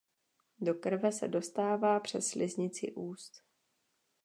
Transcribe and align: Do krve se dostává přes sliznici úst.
Do 0.61 0.73
krve 0.75 1.11
se 1.11 1.27
dostává 1.27 1.99
přes 1.99 2.27
sliznici 2.27 2.91
úst. 2.93 3.43